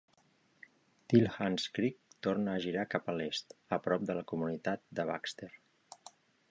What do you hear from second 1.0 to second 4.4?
Tilhance Creek torna a girar cap a l"est, a prop de la